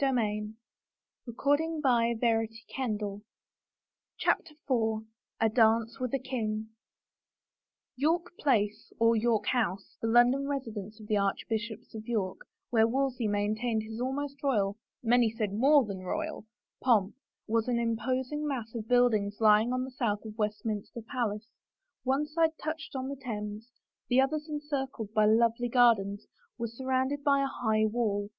[0.00, 0.54] The next
[1.26, 3.22] week saw Anne Bole3m again at court.
[4.16, 5.06] CHAPTER IV
[5.40, 6.68] A DANCE WITH A KING
[7.98, 12.46] V~u^ORK PLACE, or York House, the London £^ 1 residence of the Archbishops of York,
[12.70, 16.46] where ^^y Wolsey maintained his ahnost royal— many said more than royal—
[16.84, 17.16] pomp,
[17.48, 21.48] was an imposing mass of buildings lying to the south of Westminster palace;
[22.04, 23.68] one side touched on the Thames,
[24.08, 28.30] the others, encircled by lovely gardens, were surrounded by a high wall.